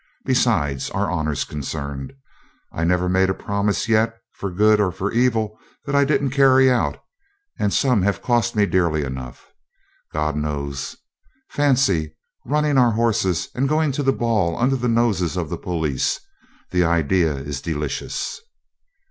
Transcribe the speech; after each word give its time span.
Besides, 0.25 0.89
our 0.89 1.11
honour's 1.11 1.43
concerned. 1.43 2.13
I 2.71 2.83
never 2.83 3.07
made 3.07 3.29
a 3.29 3.35
promise 3.35 3.87
yet, 3.87 4.17
for 4.33 4.49
good 4.49 4.79
or 4.81 4.91
for 4.91 5.11
evil, 5.11 5.59
that 5.85 5.93
I 5.93 6.05
didn't 6.05 6.31
carry 6.31 6.71
out, 6.71 6.97
and 7.59 7.71
some 7.71 8.01
have 8.01 8.19
cost 8.23 8.55
me 8.55 8.65
dearly 8.65 9.03
enough, 9.03 9.45
God 10.11 10.35
knows. 10.35 10.95
Fancy 11.49 12.15
running 12.47 12.79
our 12.79 12.93
horses 12.93 13.49
and 13.53 13.69
going 13.69 13.91
to 13.91 14.01
the 14.01 14.11
ball 14.11 14.57
under 14.57 14.75
the 14.75 14.87
noses 14.89 15.37
of 15.37 15.51
the 15.51 15.55
police 15.59 16.19
the 16.71 16.83
idea 16.83 17.35
is 17.35 17.61
delicious!' 17.61 18.41